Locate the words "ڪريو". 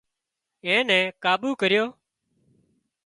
1.61-1.85